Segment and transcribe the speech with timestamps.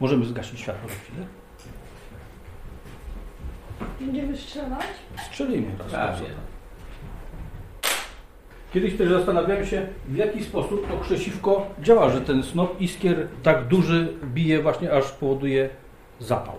[0.00, 1.26] Możemy zgasić światło na chwilę?
[4.00, 4.86] Będziemy strzelać?
[5.26, 5.90] Strzelimy raz.
[5.90, 6.26] Prawie.
[8.72, 13.68] Kiedyś też zastanawiałem się, w jaki sposób to krzesiwko działa, że ten snop iskier tak
[13.68, 15.68] duży bije właśnie, aż powoduje
[16.18, 16.56] zapał.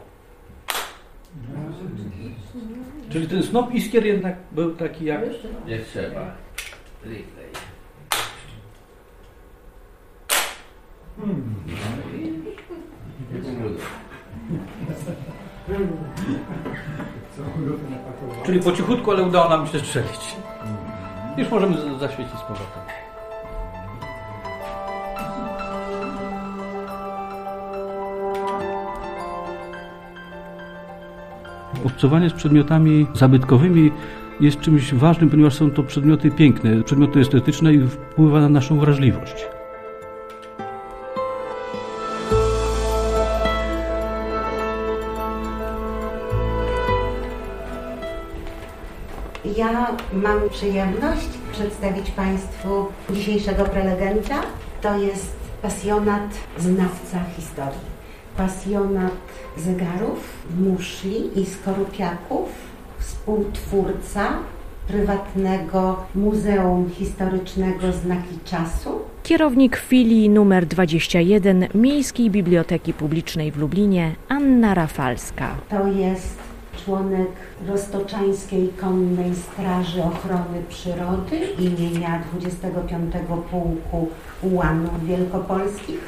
[3.10, 5.22] Czyli ten snop iskier jednak był taki jak...
[5.22, 5.36] Raz.
[5.68, 6.36] Nie trzeba.
[18.52, 20.36] Czyli po cichutku, ale udało nam się strzelić.
[21.38, 22.84] Już możemy zaświecić z powrotem.
[31.86, 33.92] Obcowanie z przedmiotami zabytkowymi
[34.40, 39.46] jest czymś ważnym, ponieważ są to przedmioty piękne, przedmioty estetyczne i wpływa na naszą wrażliwość.
[50.14, 54.42] Mam przyjemność przedstawić Państwu dzisiejszego prelegenta.
[54.82, 57.92] To jest pasjonat, znawca historii.
[58.38, 59.12] Pasjonat
[59.58, 62.50] zegarów, muszli i skorupiaków,
[63.00, 64.30] współtwórca
[64.88, 74.74] prywatnego Muzeum Historycznego Znaki Czasu, Kierownik filii numer 21 Miejskiej Biblioteki Publicznej w Lublinie Anna
[74.74, 75.56] Rafalska.
[75.70, 76.51] To jest
[76.86, 77.30] członek
[77.68, 83.14] Roztoczańskiej Konnej Straży Ochrony Przyrody imienia 25
[83.52, 84.10] Pułku
[84.42, 86.02] Ułanów Wielkopolskich.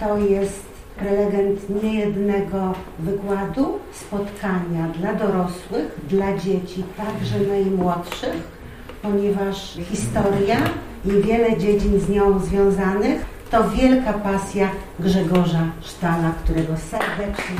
[0.00, 0.62] To jest
[0.96, 8.60] prelegent niejednego wykładu, spotkania dla dorosłych, dla dzieci, także najmłodszych,
[9.02, 10.56] ponieważ historia
[11.04, 17.56] i wiele dziedzin z nią związanych to wielka pasja Grzegorza Sztala, którego serdecznie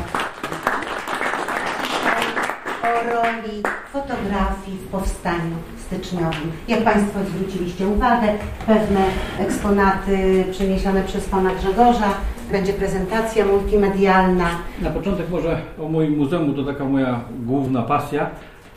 [3.06, 3.62] roli
[3.92, 6.52] fotografii w powstaniu styczniowym.
[6.68, 8.28] Jak Państwo zwróciliście uwagę,
[8.66, 9.00] pewne
[9.38, 12.14] eksponaty przeniesione przez Pana Grzegorza,
[12.52, 14.48] będzie prezentacja multimedialna.
[14.82, 18.30] Na początek może o moim muzeum, to taka moja główna pasja.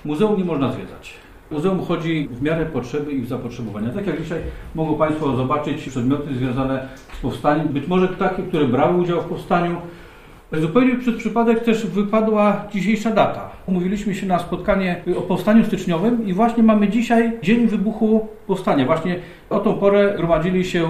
[0.06, 1.14] Muzeum nie można zwiedzać.
[1.52, 3.90] Muzeum chodzi w miarę potrzeby i zapotrzebowania.
[3.90, 4.42] Tak jak dzisiaj
[4.76, 6.88] mogą Państwo zobaczyć przedmioty związane
[7.18, 9.78] z powstaniem, być może takie, które brały udział w powstaniu.
[10.62, 13.52] Zupełnie przez przypadek też wypadła dzisiejsza data.
[13.66, 18.86] Umówiliśmy się na spotkanie o powstaniu styczniowym i właśnie mamy dzisiaj dzień wybuchu powstania.
[18.86, 19.20] Właśnie
[19.50, 20.90] o tą porę gromadzili się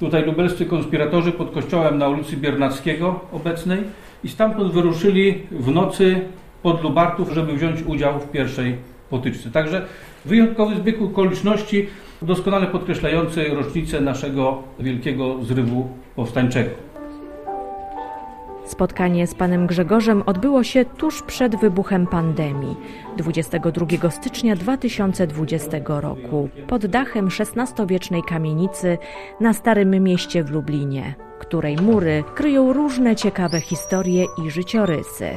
[0.00, 3.78] tutaj lubelscy konspiratorzy pod kościołem na ulicy Biernackiego obecnej
[4.24, 6.20] i stamtąd wyruszyli w nocy
[6.62, 8.76] pod Lubartów, żeby wziąć udział w pierwszej
[9.10, 9.50] potyczce.
[9.50, 9.86] Także
[10.24, 11.86] wyjątkowy zbieg okoliczności,
[12.22, 16.89] doskonale podkreślający rocznicę naszego wielkiego zrywu powstańczego.
[18.70, 22.76] Spotkanie z panem Grzegorzem odbyło się tuż przed wybuchem pandemii
[23.16, 28.98] 22 stycznia 2020 roku pod dachem XVI-wiecznej kamienicy
[29.40, 35.30] na Starym Mieście w Lublinie, której mury kryją różne ciekawe historie i życiorysy.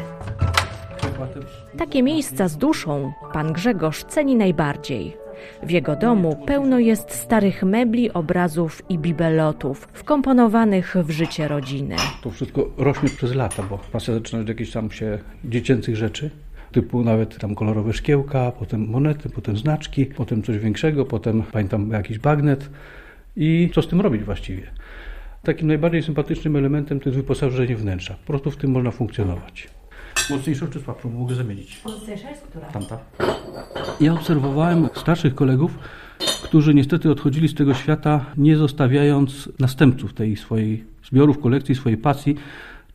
[1.77, 5.22] Takie miejsca z duszą pan Grzegorz ceni najbardziej.
[5.63, 11.95] W jego domu pełno jest starych mebli, obrazów i bibelotów wkomponowanych w życie rodziny.
[12.21, 16.29] To wszystko rośnie przez lata, bo pasja zaczyna od jakichś tam się dziecięcych rzeczy,
[16.71, 22.19] typu nawet tam kolorowe szkiełka, potem monety, potem znaczki, potem coś większego, potem pamiętam jakiś
[22.19, 22.69] bagnet
[23.35, 24.63] i co z tym robić właściwie.
[25.43, 28.13] Takim najbardziej sympatycznym elementem to jest wyposażenie wnętrza.
[28.13, 29.69] Po prostu w tym można funkcjonować.
[30.29, 31.81] Mocniejszą czy słabszą mogę zamienić?
[31.85, 32.67] Mocniejsza jest która?
[32.67, 32.97] Tamta.
[34.01, 35.79] Ja obserwowałem starszych kolegów,
[36.43, 42.35] którzy niestety odchodzili z tego świata, nie zostawiając następców tej swojej zbiorów, kolekcji, swojej pasji,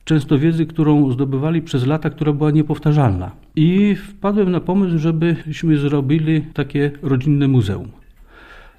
[0.04, 3.30] często wiedzy, którą zdobywali przez lata, która była niepowtarzalna.
[3.56, 7.88] I wpadłem na pomysł, żebyśmy zrobili takie rodzinne muzeum.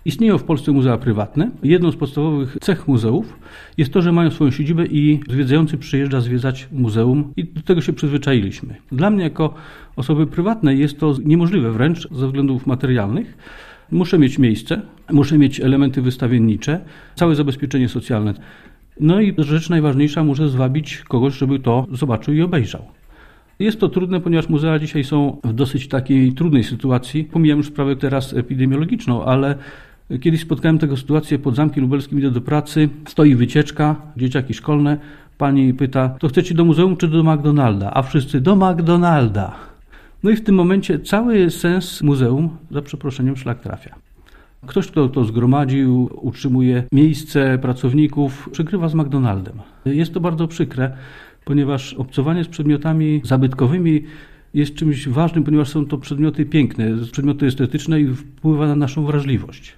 [0.06, 1.52] Istnieją w Polsce muzea prywatne.
[1.64, 3.40] Jedną z podstawowych cech muzeów
[3.78, 7.94] jest to, że mają swoją siedzibę i zwiedzający przyjeżdża zwiedzać muzeum i do tego się
[7.94, 8.76] przyzwyczailiśmy.
[8.92, 9.54] Dla mnie jako
[9.96, 13.38] osoby prywatnej jest to niemożliwe wręcz ze względów materialnych.
[13.92, 14.82] Muszę mieć miejsce,
[15.12, 16.80] muszę mieć elementy wystawiennicze,
[17.16, 18.34] całe zabezpieczenie socjalne.
[19.00, 22.82] No i rzecz najważniejsza, muszę zwabić kogoś, żeby to zobaczył i obejrzał.
[23.60, 27.24] Jest to trudne, ponieważ muzea dzisiaj są w dosyć takiej trudnej sytuacji.
[27.24, 29.56] Pomijam już sprawę teraz epidemiologiczną, ale
[30.18, 34.98] kiedyś spotkałem taką sytuację pod Zamkiem Lubelskim, idę do pracy, stoi wycieczka, dzieciaki szkolne,
[35.38, 37.92] pani pyta, to chcecie do muzeum czy do McDonalda?
[37.94, 39.56] A wszyscy do McDonalda.
[40.24, 43.96] No i w tym momencie cały sens muzeum, za przeproszeniem, szlak trafia.
[44.68, 49.56] Ktoś, kto to zgromadził, utrzymuje miejsce pracowników, przegrywa z McDonaldem.
[49.86, 50.98] Jest to bardzo przykre,
[51.46, 54.04] ponieważ obcowanie z przedmiotami zabytkowymi
[54.54, 59.74] jest czymś ważnym, ponieważ są to przedmioty piękne, przedmioty estetyczne i wpływa na naszą wrażliwość.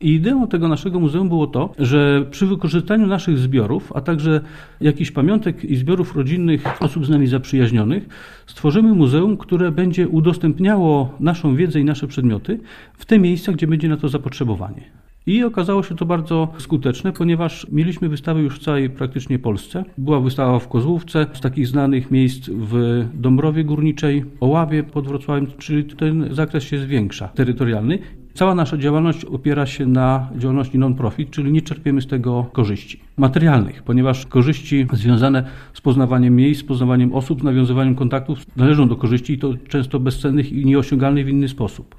[0.00, 4.40] I ideą tego naszego muzeum było to, że przy wykorzystaniu naszych zbiorów, a także
[4.80, 8.08] jakichś pamiątek i zbiorów rodzinnych osób z nami zaprzyjaźnionych,
[8.46, 12.60] stworzymy muzeum, które będzie udostępniało naszą wiedzę i nasze przedmioty
[12.94, 14.82] w te miejsca, gdzie będzie na to zapotrzebowanie.
[15.26, 19.84] I okazało się to bardzo skuteczne, ponieważ mieliśmy wystawy już w całej praktycznie Polsce.
[19.98, 25.84] Była wystawa w Kozłówce, z takich znanych miejsc w Dąbrowie Górniczej, Oławie pod Wrocławiem, czyli
[25.84, 27.98] ten zakres się zwiększa, terytorialny.
[28.38, 33.82] Cała nasza działalność opiera się na działalności non-profit, czyli nie czerpiemy z tego korzyści materialnych,
[33.82, 35.44] ponieważ korzyści związane
[35.74, 40.52] z poznawaniem miejsc, poznawaniem osób, z nawiązywaniem kontaktów należą do korzyści i to często bezcennych
[40.52, 41.94] i nieosiągalnych w inny sposób.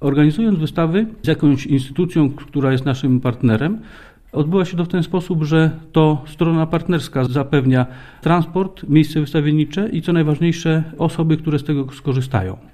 [0.00, 3.78] Organizując wystawy z jakąś instytucją, która jest naszym partnerem,
[4.32, 7.86] Odbywa się to w ten sposób, że to strona partnerska zapewnia
[8.20, 12.73] transport, miejsce wystawiennicze i co najważniejsze osoby, które z tego skorzystają.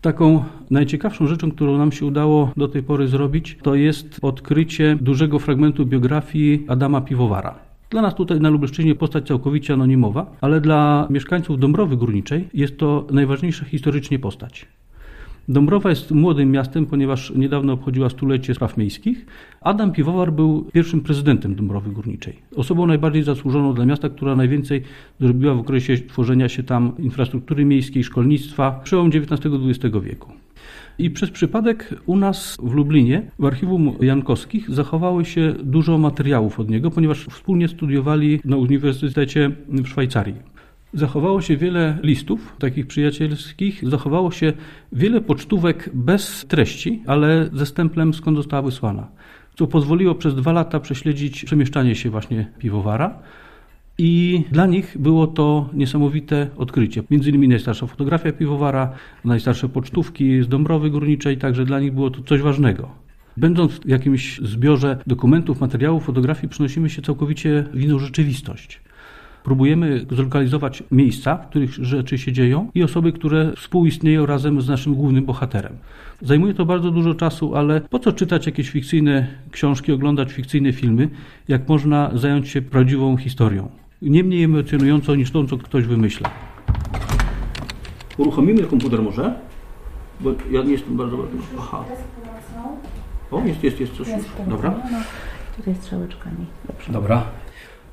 [0.00, 5.38] Taką najciekawszą rzeczą, którą nam się udało do tej pory zrobić, to jest odkrycie dużego
[5.38, 7.54] fragmentu biografii Adama Piwowara.
[7.90, 13.06] Dla nas tutaj na Lubelszczyźnie postać całkowicie anonimowa, ale dla mieszkańców Dąbrowy Górniczej jest to
[13.10, 14.66] najważniejsza historycznie postać.
[15.50, 19.26] Dąbrowa jest młodym miastem, ponieważ niedawno obchodziła stulecie spraw miejskich.
[19.60, 22.36] Adam Piwowar był pierwszym prezydentem Dąbrowy Górniczej.
[22.56, 24.82] Osobą najbardziej zasłużoną dla miasta, która najwięcej
[25.20, 30.32] zrobiła w okresie tworzenia się tam infrastruktury miejskiej, szkolnictwa, przełom XIX-XX wieku.
[30.98, 36.70] I przez przypadek u nas w Lublinie, w archiwum Jankowskich, zachowało się dużo materiałów od
[36.70, 40.49] niego, ponieważ wspólnie studiowali na Uniwersytecie w Szwajcarii.
[40.92, 44.52] Zachowało się wiele listów takich przyjacielskich, zachowało się
[44.92, 49.08] wiele pocztówek bez treści, ale ze stemplem skąd została wysłana,
[49.54, 53.18] co pozwoliło przez dwa lata prześledzić przemieszczanie się właśnie piwowara.
[53.98, 57.02] I dla nich było to niesamowite odkrycie.
[57.10, 58.92] Między innymi najstarsza fotografia piwowara,
[59.24, 62.88] najstarsze pocztówki z Dąbrowy Górniczej, także dla nich było to coś ważnego.
[63.36, 68.80] Będąc w jakimś zbiorze dokumentów, materiałów, fotografii, przenosimy się całkowicie w inną rzeczywistość.
[69.44, 74.94] Próbujemy zlokalizować miejsca, w których rzeczy się dzieją i osoby, które współistnieją razem z naszym
[74.94, 75.72] głównym bohaterem.
[76.22, 81.08] Zajmuje to bardzo dużo czasu, ale po co czytać jakieś fikcyjne książki, oglądać fikcyjne filmy,
[81.48, 83.68] jak można zająć się prawdziwą historią?
[84.02, 86.30] Nie mniej emocjonującą niż tą, co ktoś wymyśla.
[88.16, 89.34] Uruchomimy komputer może?
[90.20, 91.16] Bo ja nie jestem bardzo...
[91.58, 91.84] Aha.
[93.30, 94.26] O, jest, jest, jest coś już.
[94.48, 94.74] Dobra.
[95.56, 96.46] Tutaj strzałeczkami.
[96.68, 96.92] Dobrze.
[96.92, 97.22] Dobra.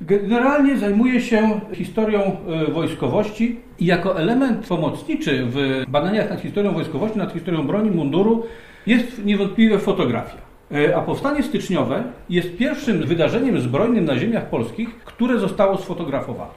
[0.00, 7.18] Generalnie zajmuje się historią e, wojskowości i jako element pomocniczy w badaniach nad historią wojskowości,
[7.18, 8.44] nad historią broni, munduru
[8.86, 10.38] jest niewątpliwie fotografia.
[10.72, 16.50] E, a powstanie styczniowe jest pierwszym wydarzeniem zbrojnym na ziemiach polskich, które zostało sfotografowane.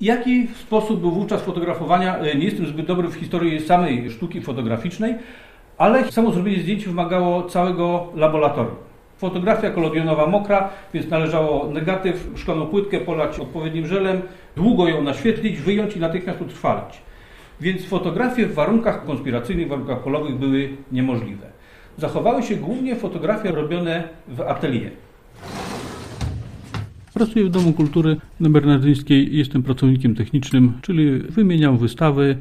[0.00, 2.18] Jaki sposób był wówczas fotografowania?
[2.18, 5.14] E, nie jestem zbyt dobry w historii samej sztuki fotograficznej,
[5.78, 8.83] ale samo zrobienie zdjęć wymagało całego laboratorium.
[9.24, 14.20] Fotografia kolodionowa mokra, więc należało negatyw, szklaną płytkę polać odpowiednim żelem,
[14.56, 16.94] długo ją naświetlić, wyjąć i natychmiast utrwalić.
[17.60, 21.46] Więc fotografie w warunkach konspiracyjnych, w warunkach polowych były niemożliwe.
[21.98, 24.90] Zachowały się głównie fotografie robione w atelier.
[27.14, 29.36] Pracuję w Domu Kultury na Bernardyńskiej.
[29.36, 32.36] Jestem pracownikiem technicznym, czyli wymieniam wystawy,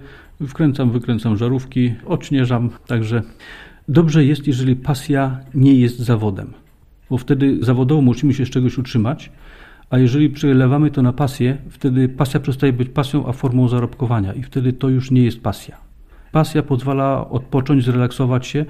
[0.47, 2.69] wkręcam, wykręcam żarówki, odśnieżam.
[2.87, 3.21] Także
[3.87, 6.62] dobrze jest, jeżeli pasja nie jest zawodem
[7.13, 9.31] bo wtedy zawodowo musimy się z czegoś utrzymać,
[9.89, 14.43] a jeżeli przelewamy to na pasję, wtedy pasja przestaje być pasją, a formą zarobkowania i
[14.43, 15.77] wtedy to już nie jest pasja.
[16.31, 18.65] Pasja pozwala odpocząć, zrelaksować się,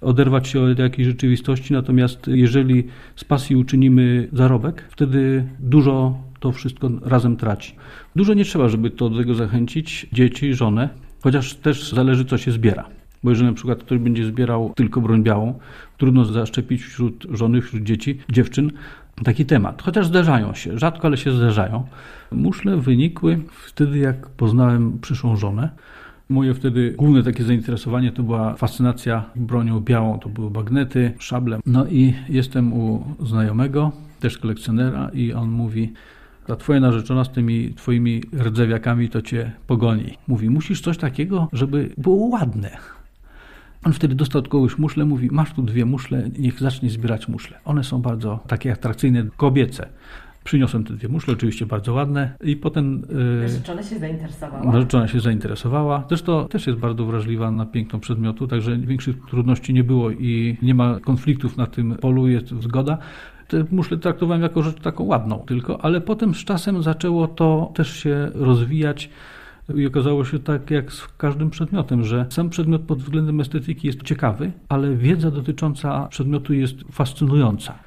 [0.00, 2.84] oderwać się od jakiejś rzeczywistości, natomiast jeżeli
[3.16, 7.74] z pasji uczynimy zarobek, wtedy dużo to wszystko razem traci.
[8.16, 10.88] Dużo nie trzeba, żeby to do tego zachęcić dzieci, żonę,
[11.22, 12.84] chociaż też zależy, co się zbiera.
[13.24, 15.58] Bo jeżeli na przykład ktoś będzie zbierał tylko broń białą,
[15.98, 18.70] trudno zaszczepić wśród żony, wśród dzieci, dziewczyn
[19.24, 19.82] taki temat.
[19.82, 21.86] Chociaż zdarzają się, rzadko, ale się zdarzają.
[22.32, 25.70] Muszle wynikły wtedy, jak poznałem przyszłą żonę.
[26.28, 31.58] Moje wtedy główne takie zainteresowanie to była fascynacja bronią białą, to były bagnety, szable.
[31.66, 35.92] No i jestem u znajomego, też kolekcjonera i on mówi,
[36.46, 40.18] ta twoja narzeczona z tymi twoimi rdzewiakami to cię pogoni.
[40.28, 42.70] Mówi, musisz coś takiego, żeby było ładne.
[43.84, 47.58] On wtedy dostał od kogoś muszle, mówi, masz tu dwie muszle, niech zacznie zbierać muszle.
[47.64, 49.88] One są bardzo takie atrakcyjne, kobiece.
[50.44, 53.02] Przyniosłem te dwie muszle, oczywiście bardzo ładne i potem...
[53.38, 54.64] e, Narzeczona się zainteresowała.
[54.72, 56.04] Narzeczona się zainteresowała.
[56.08, 60.74] Zresztą też jest bardzo wrażliwa na piękno przedmiotu, także większych trudności nie było i nie
[60.74, 62.98] ma konfliktów na tym polu, jest zgoda.
[63.48, 67.96] Te muszle traktowałem jako rzecz taką ładną tylko, ale potem z czasem zaczęło to też
[67.96, 69.10] się rozwijać.
[69.74, 74.02] I okazało się tak jak z każdym przedmiotem, że sam przedmiot pod względem estetyki jest
[74.02, 77.78] ciekawy, ale wiedza dotycząca przedmiotu jest fascynująca.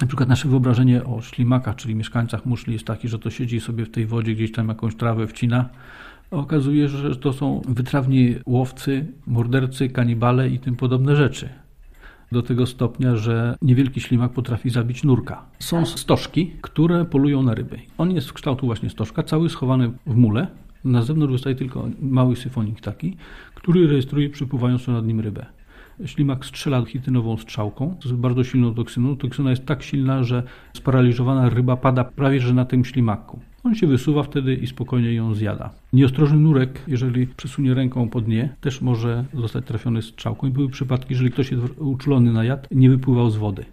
[0.00, 3.84] Na przykład nasze wyobrażenie o ślimakach, czyli mieszkańcach muszli jest takie, że to siedzi sobie
[3.84, 5.68] w tej wodzie, gdzieś tam jakąś trawę wcina.
[6.30, 11.48] Okazuje się, że to są wytrawni łowcy, mordercy, kanibale i tym podobne rzeczy.
[12.32, 15.44] Do tego stopnia, że niewielki ślimak potrafi zabić nurka.
[15.58, 17.78] Są stożki, które polują na ryby.
[17.98, 20.46] On jest w kształtu właśnie stożka, cały schowany w mule.
[20.84, 23.16] Na zewnątrz wystaje tylko mały syfonik taki,
[23.54, 25.46] który rejestruje przypływającą nad nim rybę.
[26.04, 29.16] Ślimak strzela chitynową strzałką z bardzo silną toksyną.
[29.16, 30.42] Toksyna jest tak silna, że
[30.76, 33.40] sparaliżowana ryba pada prawie że na tym ślimaku.
[33.64, 35.70] On się wysuwa wtedy i spokojnie ją zjada.
[35.92, 40.46] Nieostrożny nurek, jeżeli przesunie ręką po dnie, też może zostać trafiony strzałką.
[40.46, 43.64] I były przypadki, jeżeli ktoś jest uczulony na jad, nie wypływał z wody.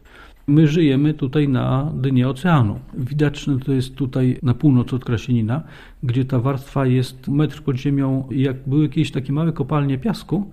[0.47, 2.79] My żyjemy tutaj na dnie oceanu.
[2.93, 5.63] Widoczne to jest tutaj na północ od Krasienina,
[6.03, 8.27] gdzie ta warstwa jest metr pod ziemią.
[8.31, 10.51] Jak były jakieś takie małe kopalnie piasku,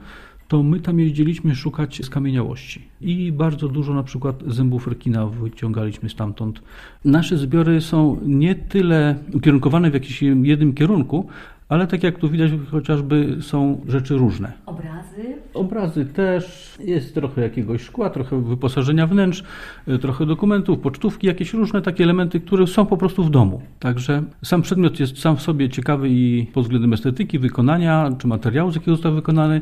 [0.48, 2.82] to my tam jeździliśmy szukać skamieniałości.
[3.00, 6.62] I bardzo dużo na przykład zębów rekina wyciągaliśmy stamtąd.
[7.04, 11.28] Nasze zbiory są nie tyle ukierunkowane w jakimś jednym kierunku,
[11.68, 14.52] ale tak jak tu widać, chociażby są rzeczy różne.
[14.66, 15.36] Obrazy.
[15.54, 19.44] Obrazy też, jest trochę jakiegoś szkła, trochę wyposażenia wnętrz,
[19.88, 23.62] y, trochę dokumentów, pocztówki, jakieś różne takie elementy, które są po prostu w domu.
[23.78, 28.70] Także sam przedmiot jest sam w sobie ciekawy i pod względem estetyki, wykonania, czy materiału,
[28.70, 29.60] z jakiego został wykonany.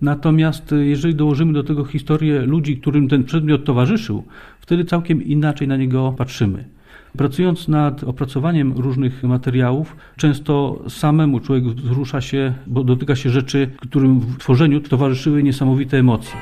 [0.00, 4.24] Natomiast y, jeżeli dołożymy do tego historię ludzi, którym ten przedmiot towarzyszył,
[4.60, 6.64] wtedy całkiem inaczej na niego patrzymy.
[7.16, 14.20] Pracując nad opracowaniem różnych materiałów, często samemu człowiek wzrusza się, bo dotyka się rzeczy, którym
[14.20, 16.36] w tworzeniu towarzyszyły niesamowite emocje.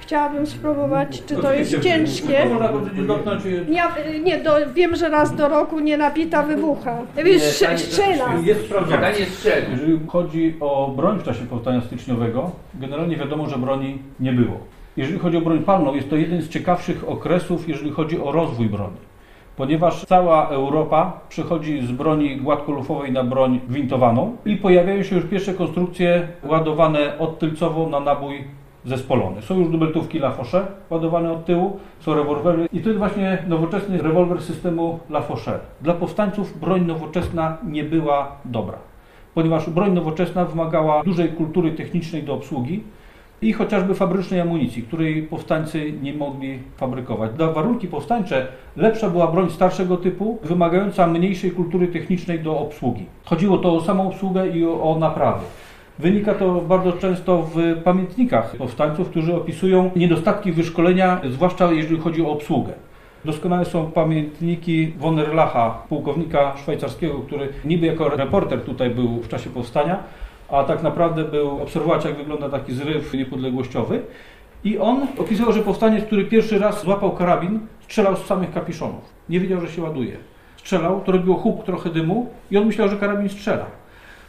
[0.00, 2.46] Chciałabym spróbować, czy to jest ciężkie.
[3.06, 3.82] Dotknąć Nie,
[4.20, 6.98] nie do, wiem, że raz do roku nie nabita wybucha.
[7.24, 7.42] Wiesz,
[7.76, 8.34] strzela.
[8.44, 9.66] Jest strzeli.
[9.70, 14.75] Jeżeli chodzi o broń w czasie powstania styczniowego, generalnie wiadomo, że broni nie było.
[14.96, 18.68] Jeżeli chodzi o broń palną, jest to jeden z ciekawszych okresów, jeżeli chodzi o rozwój
[18.68, 18.96] broni.
[19.56, 25.54] Ponieważ cała Europa przechodzi z broni gładkolufowej na broń gwintowaną i pojawiają się już pierwsze
[25.54, 28.44] konstrukcje ładowane odtylcowo na nabój
[28.84, 29.42] zespolony.
[29.42, 34.42] Są już dubeltówki Lafauche ładowane od tyłu, są rewolwery i to jest właśnie nowoczesny rewolwer
[34.42, 35.58] systemu Lafauche.
[35.80, 38.78] Dla powstańców broń nowoczesna nie była dobra,
[39.34, 42.82] ponieważ broń nowoczesna wymagała dużej kultury technicznej do obsługi
[43.42, 47.32] i chociażby fabrycznej amunicji, której powstańcy nie mogli fabrykować.
[47.32, 53.06] Dla warunki powstańcze lepsza była broń starszego typu, wymagająca mniejszej kultury technicznej do obsługi.
[53.24, 55.44] Chodziło to o samą obsługę i o, o naprawy.
[55.98, 62.30] Wynika to bardzo często w pamiętnikach powstańców, którzy opisują niedostatki wyszkolenia, zwłaszcza jeżeli chodzi o
[62.30, 62.72] obsługę.
[63.24, 69.50] Doskonałe są pamiętniki von Erlacha, pułkownika szwajcarskiego, który niby jako reporter tutaj był w czasie
[69.50, 69.98] powstania,
[70.50, 74.02] a tak naprawdę był obserwować, jak wygląda taki zryw niepodległościowy.
[74.64, 79.04] I on opisywał, że powstaniec, który pierwszy raz złapał karabin, strzelał z samych kapiszonów.
[79.28, 80.16] Nie wiedział, że się ładuje.
[80.56, 83.66] Strzelał, to robiło huk, trochę dymu i on myślał, że karabin strzela.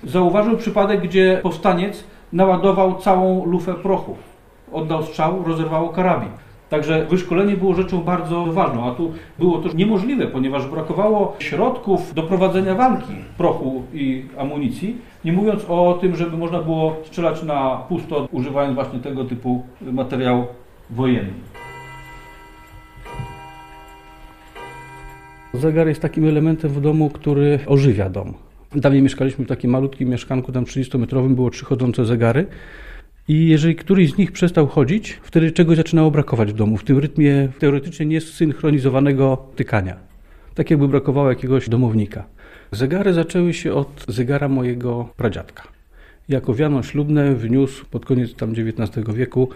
[0.04, 4.18] Zauważył przypadek, gdzie powstaniec naładował całą lufę prochu.
[4.72, 6.30] Oddał strzał, rozerwało karabin.
[6.70, 12.24] Także wyszkolenie było rzeczą bardzo ważną, a tu było to niemożliwe, ponieważ brakowało środków do
[12.24, 18.28] prowadzenia walki prochu i amunicji, nie mówiąc o tym, żeby można było strzelać na pusto,
[18.32, 20.48] używając właśnie tego typu materiał
[20.90, 21.34] wojenny.
[25.54, 28.34] Zegar jest takim elementem w domu, który ożywia dom.
[28.76, 32.48] Dawniej mieszkaliśmy w takim malutkim mieszkanku, tam 30-metrowym, było trzy chodzące zegary.
[33.28, 36.98] I jeżeli któryś z nich przestał chodzić, wtedy czegoś zaczynało brakować w domu, w tym
[36.98, 39.96] rytmie teoretycznie niesynchronizowanego tykania.
[40.56, 42.24] Tak jakby brakowało jakiegoś domownika.
[42.72, 45.77] Zegary zaczęły się od zegara mojego pradziadka.
[46.30, 49.50] Jako wiano ślubne wniósł pod koniec tam XIX wieku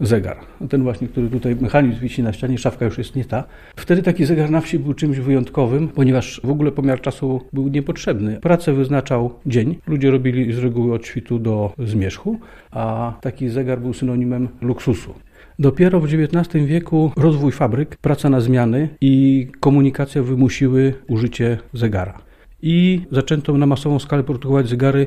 [0.00, 0.36] zegar.
[0.68, 3.44] Ten właśnie, który tutaj mechanizm wisi na ścianie, szafka już jest nie ta.
[3.76, 8.40] Wtedy taki zegar na wsi był czymś wyjątkowym, ponieważ w ogóle pomiar czasu był niepotrzebny.
[8.40, 9.76] Pracę wyznaczał dzień.
[9.86, 12.38] Ludzie robili z reguły od świtu do zmierzchu,
[12.70, 15.14] a taki zegar był synonimem luksusu.
[15.58, 22.28] Dopiero w XIX wieku rozwój fabryk, praca na zmiany i komunikacja wymusiły użycie zegara.
[22.62, 25.06] i zaczęto na masową skalę produkować zegary.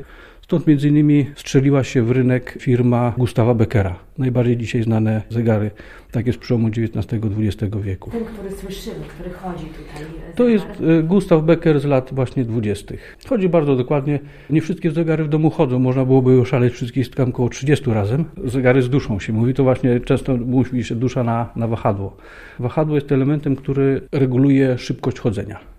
[0.52, 3.98] Stąd między innymi strzeliła się w rynek firma Gustawa Beckera.
[4.18, 5.70] Najbardziej dzisiaj znane zegary,
[6.10, 8.10] takie z przełomu XIX-XX wieku.
[8.10, 10.02] Ten, który słyszymy, który chodzi tutaj.
[10.30, 12.94] e, To jest e, Gustaw Becker z lat właśnie 20.
[13.28, 14.20] Chodzi bardzo dokładnie.
[14.50, 15.78] Nie wszystkie zegary w domu chodzą.
[15.78, 18.24] Można byłoby oszaleć wszystkich tam około 30 razem.
[18.44, 19.54] Zegary z duszą się mówi.
[19.54, 22.16] To właśnie często mówi się dusza na, na wahadło.
[22.58, 25.71] Wahadło jest elementem, który reguluje szybkość chodzenia.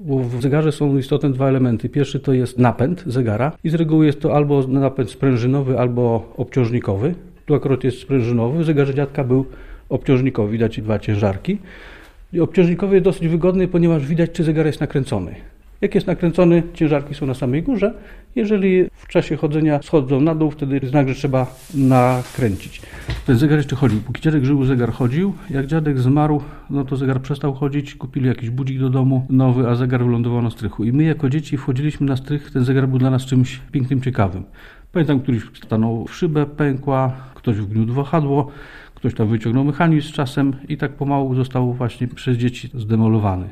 [0.00, 1.88] W zegarze są istotne dwa elementy.
[1.88, 7.14] Pierwszy to jest napęd zegara i z reguły jest to albo napęd sprężynowy, albo obciążnikowy.
[7.46, 8.58] Tu akurat jest sprężynowy.
[8.58, 9.46] W zegarze dziadka był
[9.88, 10.52] obciążnikowy.
[10.52, 11.58] Widać dwa ciężarki.
[12.32, 15.34] I Obciążnikowy jest dosyć wygodny, ponieważ widać, czy zegar jest nakręcony.
[15.80, 17.94] Jak jest nakręcony, ciężarki są na samej górze.
[18.38, 22.82] Jeżeli w czasie chodzenia schodzą na dół, wtedy znak, że trzeba nakręcić.
[23.26, 24.00] Ten zegar jeszcze chodził.
[24.00, 25.34] Póki dziadek żył, zegar chodził.
[25.50, 27.94] Jak dziadek zmarł, no to zegar przestał chodzić.
[27.94, 30.84] Kupili jakiś budzik do domu nowy, a zegar wylądował na strychu.
[30.84, 32.50] I my jako dzieci wchodziliśmy na strych.
[32.50, 34.44] Ten zegar był dla nas czymś pięknym, ciekawym.
[34.92, 38.50] Pamiętam, któryś stanął w szybę, pękła, ktoś wgniótł wahadło,
[38.94, 43.48] ktoś tam wyciągnął mechanizm z czasem i tak pomału został właśnie przez dzieci zdemolowany.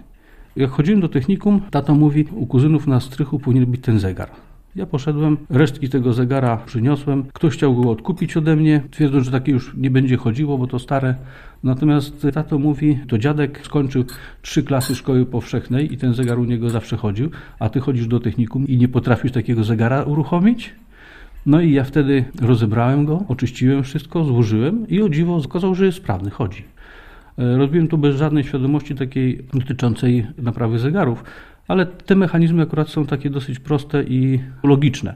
[0.56, 4.30] Jak chodziłem do technikum, tato mówi, u kuzynów na strychu powinien być ten zegar.
[4.76, 7.24] Ja poszedłem, resztki tego zegara przyniosłem.
[7.32, 10.78] Ktoś chciał go odkupić ode mnie, twierdząc, że takie już nie będzie chodziło, bo to
[10.78, 11.14] stare.
[11.62, 14.04] Natomiast tato mówi, to dziadek skończył
[14.42, 18.20] trzy klasy szkoły powszechnej i ten zegar u niego zawsze chodził, a ty chodzisz do
[18.20, 20.74] technikum i nie potrafisz takiego zegara uruchomić?
[21.46, 25.98] No i ja wtedy rozebrałem go, oczyściłem wszystko, złożyłem i o dziwo okazało, że jest
[25.98, 26.64] sprawny, chodzi.
[27.38, 31.24] E, Robiłem to bez żadnej świadomości takiej dotyczącej naprawy zegarów,
[31.68, 35.14] ale te mechanizmy akurat są takie dosyć proste i logiczne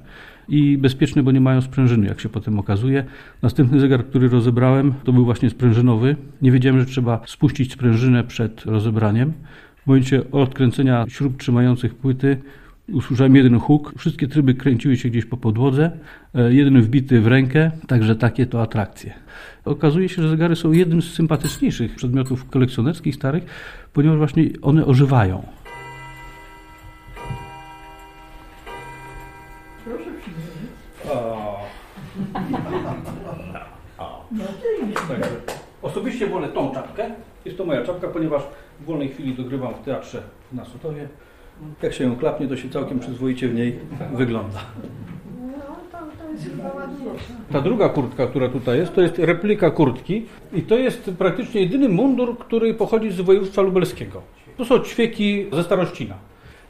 [0.50, 3.04] i bezpieczne, bo nie mają sprężyny, jak się potem okazuje.
[3.42, 6.16] Następny zegar, który rozebrałem, to był właśnie sprężynowy.
[6.42, 9.32] Nie wiedziałem, że trzeba spuścić sprężynę przed rozebraniem.
[9.76, 12.36] W momencie odkręcenia śrub trzymających płyty
[12.92, 15.90] usłyszałem jeden huk, wszystkie tryby kręciły się gdzieś po podłodze,
[16.34, 19.12] e, jeden wbity w rękę, także takie to atrakcje.
[19.64, 23.44] Okazuje się, że zegary są jednym z sympatyczniejszych przedmiotów kolekcjonerskich starych,
[23.92, 25.42] ponieważ właśnie one ożywają.
[35.90, 37.10] Osobiście wolę tą czapkę.
[37.44, 38.42] Jest to moja czapka, ponieważ
[38.80, 41.08] w wolnej chwili dogrywam w teatrze na Sotowie.
[41.82, 43.78] Jak się ją klapnie, to się całkiem przyzwoicie w niej
[44.14, 44.58] wygląda.
[46.56, 46.70] No.
[47.52, 51.88] Ta druga kurtka, która tutaj jest, to jest replika kurtki i to jest praktycznie jedyny
[51.88, 54.22] mundur, który pochodzi z województwa lubelskiego.
[54.56, 56.14] To są ćwieki ze Starościna.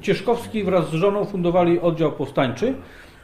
[0.00, 2.74] Cieszkowski wraz z żoną fundowali oddział powstańczy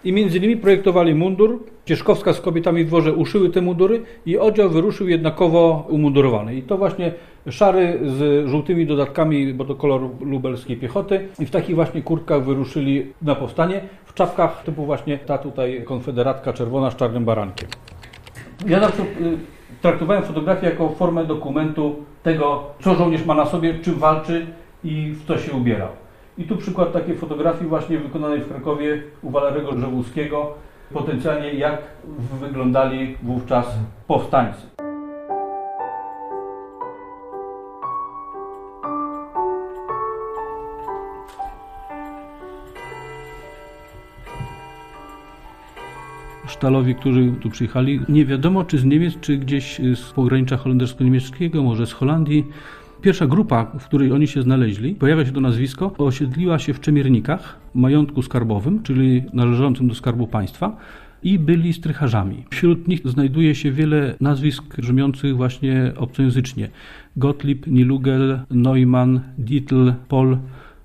[0.05, 1.59] i między innymi projektowali mundur.
[1.85, 6.57] Cieszkowska z kobietami w dworze uszyły te mundury i oddział wyruszył jednakowo umundurowany.
[6.57, 7.13] I to właśnie
[7.51, 11.29] szary z żółtymi dodatkami, bo to kolor lubelskiej piechoty.
[11.39, 16.53] I w takich właśnie kurtkach wyruszyli na powstanie, w czapkach typu właśnie ta tutaj konfederatka
[16.53, 17.69] czerwona z czarnym barankiem.
[18.67, 19.07] Ja zawsze y,
[19.83, 24.47] traktowałem fotografię jako formę dokumentu tego, co żołnierz ma na sobie, czym walczy
[24.85, 25.89] i w co się ubierał.
[26.39, 30.55] I tu przykład takiej fotografii właśnie wykonanej w Krakowie u Walerego Grzewuskiego,
[30.93, 31.83] potencjalnie jak
[32.41, 33.67] wyglądali wówczas
[34.07, 34.67] powstańcy.
[46.47, 48.01] sztalowi, którzy tu przyjechali.
[48.09, 52.47] Nie wiadomo, czy z Niemiec, czy gdzieś z pogranicza holendersko-niemieckiego, może z Holandii.
[53.03, 57.59] Pierwsza grupa, w której oni się znaleźli, pojawia się to nazwisko, osiedliła się w Czemiernikach,
[57.75, 60.77] majątku skarbowym, czyli należącym do Skarbu Państwa
[61.23, 62.45] i byli strycharzami.
[62.51, 66.69] Wśród nich znajduje się wiele nazwisk brzmiących właśnie obcojęzycznie.
[67.17, 70.39] Gottlieb, Nilugel, Neumann, Dietl, Pol.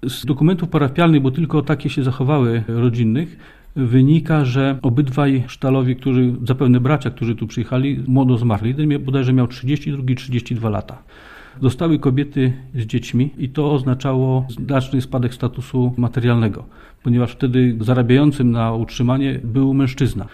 [0.08, 3.38] Z dokumentów parafialnych, bo tylko takie się zachowały rodzinnych,
[3.76, 8.70] wynika, że obydwaj sztalowi, którzy, zapewne bracia, którzy tu przyjechali, młodo zmarli.
[8.70, 11.04] Jeden bodajże miał 30, drugi 32 lata.
[11.62, 16.66] Zostały kobiety z dziećmi i to oznaczało znaczny spadek statusu materialnego,
[17.04, 20.26] ponieważ wtedy zarabiającym na utrzymanie był mężczyzna.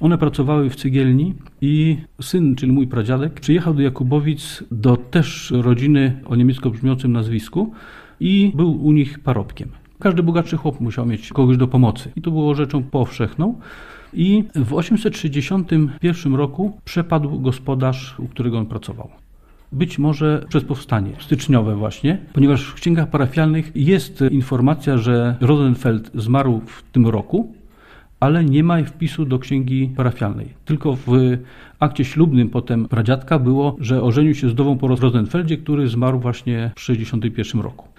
[0.00, 6.20] One pracowały w cygielni i syn, czyli mój pradziadek, przyjechał do Jakubowic do też rodziny
[6.26, 7.72] o niemiecko brzmiącym nazwisku
[8.20, 9.68] i był u nich parobkiem.
[9.98, 13.54] Każdy bogatszy chłop musiał mieć kogoś do pomocy i to było rzeczą powszechną.
[14.12, 19.10] I w 861 roku przepadł gospodarz, u którego on pracował.
[19.72, 26.60] Być może przez powstanie styczniowe właśnie, ponieważ w księgach parafialnych jest informacja, że Rosenfeld zmarł
[26.66, 27.54] w tym roku,
[28.20, 30.54] ale nie ma wpisu do księgi parafialnej.
[30.64, 31.10] Tylko w
[31.78, 36.70] akcie ślubnym potem pradziadka było, że ożenił się z wdową po Rosenfeldzie, który zmarł właśnie
[36.76, 37.89] w 1961 roku.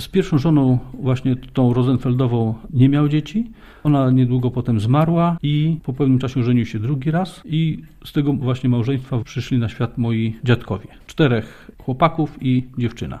[0.00, 3.50] Z pierwszą żoną, właśnie tą Rosenfeldową, nie miał dzieci.
[3.84, 8.32] Ona niedługo potem zmarła i po pewnym czasie żenił się drugi raz i z tego
[8.32, 10.86] właśnie małżeństwa przyszli na świat moi dziadkowie.
[11.06, 13.18] Czterech chłopaków i dziewczyna.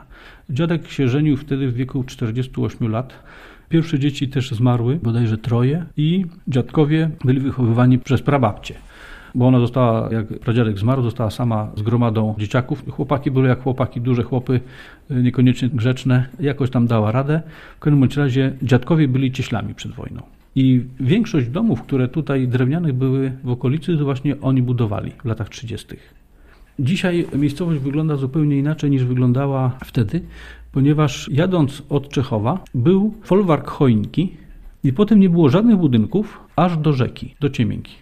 [0.50, 3.14] Dziadek się żenił wtedy w wieku 48 lat.
[3.68, 8.74] Pierwsze dzieci też zmarły, bodajże troje i dziadkowie byli wychowywani przez prababcię
[9.34, 12.84] bo ona została, jak pradziadek zmarł, została sama z gromadą dzieciaków.
[12.90, 14.60] Chłopaki były jak chłopaki, duże chłopy,
[15.10, 17.42] niekoniecznie grzeczne, jakoś tam dała radę.
[17.76, 20.22] W każdym bądź razie dziadkowie byli cieślami przed wojną.
[20.54, 25.48] I większość domów, które tutaj drewnianych były w okolicy, to właśnie oni budowali w latach
[25.48, 25.86] 30.
[26.78, 30.22] Dzisiaj miejscowość wygląda zupełnie inaczej niż wyglądała wtedy,
[30.72, 34.32] ponieważ jadąc od Czechowa był folwark choinki
[34.84, 37.92] i potem nie było żadnych budynków aż do rzeki, do Ciemięgi.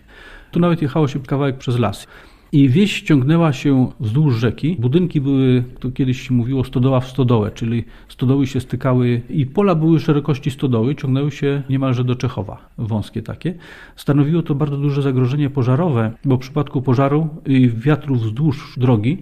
[0.51, 2.07] Tu nawet jechało się kawałek przez las.
[2.53, 4.77] I wieś ciągnęła się wzdłuż rzeki.
[4.79, 9.75] Budynki były, to kiedyś się mówiło, stodoła w stodołę, czyli stodoły się stykały i pola
[9.75, 13.55] były szerokości stodoły, ciągnęły się niemalże do Czechowa, wąskie takie.
[13.97, 19.19] Stanowiło to bardzo duże zagrożenie pożarowe, bo w przypadku pożaru i wiatrów wzdłuż drogi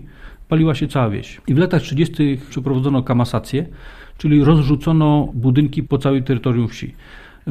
[0.48, 1.40] paliła się cała wieś.
[1.46, 2.38] I w latach 30.
[2.50, 3.66] przeprowadzono kamasację,
[4.18, 6.94] czyli rozrzucono budynki po całym terytorium wsi,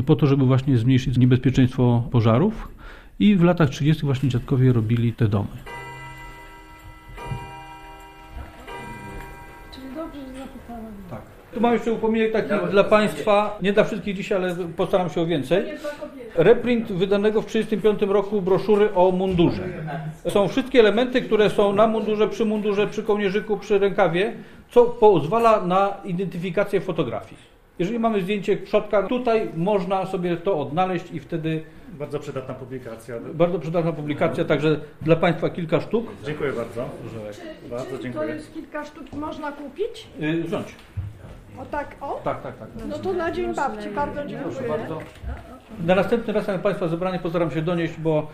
[0.06, 2.77] po to, żeby właśnie zmniejszyć niebezpieczeństwo pożarów.
[3.20, 4.06] I w latach 30.
[4.06, 5.48] właśnie dziadkowie robili te domy.
[11.10, 11.22] Tak.
[11.54, 15.26] Tu mam jeszcze upominek taki dla Państwa, nie dla wszystkich dzisiaj, ale postaram się o
[15.26, 15.64] więcej.
[16.36, 19.64] Reprint wydanego w 1935 roku broszury o mundurze.
[20.30, 24.34] Są wszystkie elementy, które są na mundurze, przy mundurze, przy kołnierzyku, przy rękawie,
[24.70, 27.42] co pozwala na identyfikację fotografii.
[27.80, 33.16] Jeżeli mamy zdjęcie przodka, tutaj można sobie to odnaleźć i wtedy Bardzo przydatna publikacja.
[33.34, 36.08] bardzo przydatna publikacja, także dla Państwa kilka sztuk.
[36.26, 36.90] Dziękuję bardzo.
[37.34, 38.30] Czy, Bardzo czy to dziękuję.
[38.36, 40.08] jest kilka sztuk można kupić?
[40.20, 40.76] Yy, wziąć.
[41.62, 42.22] O tak, o?
[42.24, 42.70] Tak, tak, tak.
[42.90, 44.70] No to na dzień babci, bardzo dziękuję.
[44.70, 45.00] Bardzo.
[45.86, 48.28] Na następny raz, jak Państwa zebranie postaram się donieść, bo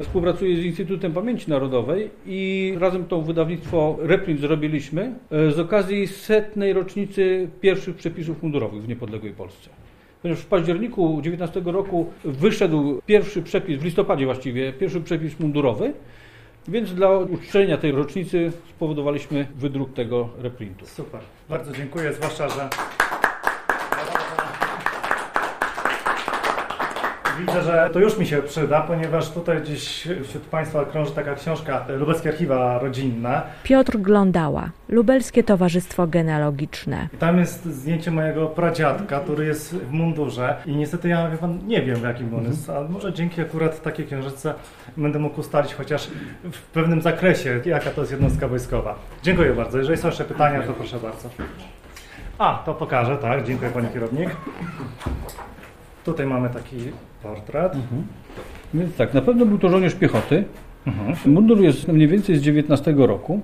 [0.00, 6.72] współpracuję z Instytutem Pamięci Narodowej i razem to wydawnictwo Reprint zrobiliśmy e, z okazji setnej
[6.72, 9.70] rocznicy pierwszych przepisów mundurowych w niepodległej Polsce.
[10.28, 15.92] Ponieważ w październiku 19 roku wyszedł pierwszy przepis, w listopadzie właściwie, pierwszy przepis mundurowy,
[16.68, 20.86] więc dla uczczenia tej rocznicy spowodowaliśmy wydruk tego reprintu.
[20.86, 21.20] Super.
[21.48, 22.68] Bardzo dziękuję, zwłaszcza, że
[27.40, 31.84] Widzę, że to już mi się przyda, ponieważ tutaj gdzieś wśród Państwa krąży taka książka
[31.88, 33.42] Lubelskie Archiwa Rodzinne.
[33.62, 37.08] Piotr Glądała, Lubelskie Towarzystwo Genealogiczne.
[37.18, 41.96] Tam jest zdjęcie mojego pradziadka, który jest w mundurze i niestety ja pan, nie wiem
[41.96, 44.54] w jakim on jest, ale może dzięki akurat takiej książeczce
[44.96, 46.08] będę mógł ustalić chociaż
[46.52, 48.94] w pewnym zakresie, jaka to jest jednostka wojskowa.
[49.22, 49.78] Dziękuję bardzo.
[49.78, 51.28] Jeżeli są jeszcze pytania, to proszę bardzo.
[52.38, 53.44] A, to pokażę, tak.
[53.44, 54.30] Dziękuję Pani Kierownik.
[56.08, 56.76] Tutaj mamy taki
[57.22, 57.72] portret.
[58.74, 60.44] Więc tak, na pewno był to żołnierz piechoty.
[60.86, 61.34] Mhm.
[61.34, 63.40] Mundur jest mniej więcej z XIX roku.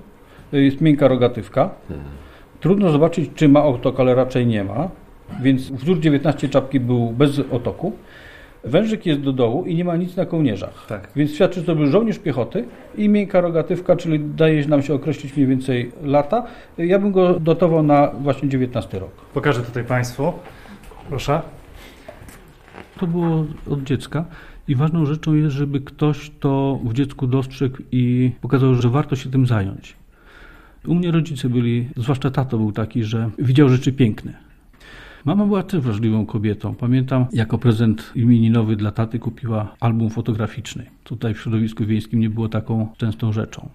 [0.52, 1.70] Jest miękka rogatywka.
[2.60, 4.88] Trudno zobaczyć, czy ma otok, ale raczej nie ma.
[5.42, 7.92] Więc wzór 19 czapki był bez otoku.
[8.64, 10.86] Wężyk jest do dołu i nie ma nic na kołnierzach.
[10.88, 11.08] Tak.
[11.16, 12.64] Więc świadczy, że to był żołnierz piechoty
[12.96, 16.44] i miękka rogatywka, czyli daje nam się określić mniej więcej lata.
[16.78, 19.10] Ja bym go dotował na właśnie 19 rok.
[19.34, 20.32] Pokażę tutaj Państwu.
[21.08, 21.42] Proszę.
[23.00, 24.24] To było od dziecka
[24.68, 29.30] i ważną rzeczą jest, żeby ktoś to w dziecku dostrzegł i pokazał, że warto się
[29.30, 29.96] tym zająć.
[30.86, 34.34] U mnie rodzice byli, zwłaszcza tato był taki, że widział rzeczy piękne.
[35.24, 36.74] Mama była też wrażliwą kobietą.
[36.74, 40.86] Pamiętam, jako prezent imieninowy dla taty kupiła album fotograficzny.
[41.04, 43.68] Tutaj w środowisku wiejskim nie było taką częstą rzeczą.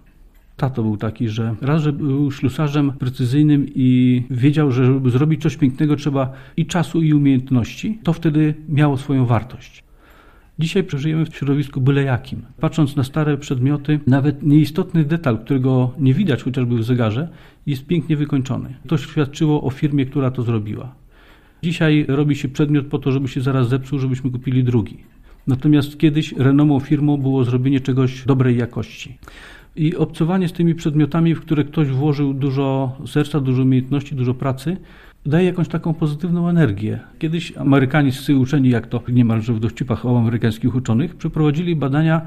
[0.59, 5.57] Tato był taki, że raz, że był ślusarzem precyzyjnym i wiedział, że żeby zrobić coś
[5.57, 9.83] pięknego trzeba i czasu, i umiejętności, to wtedy miało swoją wartość.
[10.59, 12.41] Dzisiaj przeżyjemy w środowisku byle jakim.
[12.59, 17.29] Patrząc na stare przedmioty, nawet nieistotny detal, którego nie widać chociażby w zegarze,
[17.65, 18.75] jest pięknie wykończony.
[18.87, 20.95] To świadczyło o firmie, która to zrobiła.
[21.63, 24.97] Dzisiaj robi się przedmiot po to, żeby się zaraz zepsuł, żebyśmy kupili drugi.
[25.47, 29.17] Natomiast kiedyś renomą firmą było zrobienie czegoś dobrej jakości.
[29.75, 34.77] I obcowanie z tymi przedmiotami, w które ktoś włożył dużo serca, dużo umiejętności, dużo pracy,
[35.25, 36.99] daje jakąś taką pozytywną energię.
[37.19, 42.21] Kiedyś amerykańscy uczeni, jak to niemalże w dowcipach o amerykańskich uczonych, przeprowadzili badania,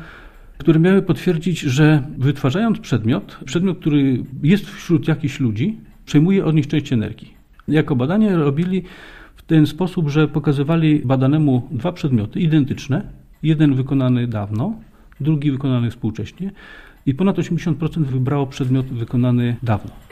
[0.58, 5.76] które miały potwierdzić, że wytwarzając przedmiot, przedmiot, który jest wśród jakichś ludzi,
[6.06, 7.34] przejmuje od nich część energii.
[7.68, 8.82] Jako badanie robili
[9.36, 13.02] w ten sposób, że pokazywali badanemu dwa przedmioty identyczne,
[13.42, 14.74] jeden wykonany dawno,
[15.20, 16.50] drugi wykonany współcześnie
[17.06, 20.11] i ponad 80% wybrało przedmiot wykonany dawno.